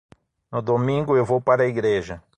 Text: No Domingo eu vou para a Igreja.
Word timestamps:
No 0.51 0.63
Domingo 0.63 1.15
eu 1.15 1.23
vou 1.23 1.39
para 1.39 1.61
a 1.61 1.67
Igreja. 1.67 2.23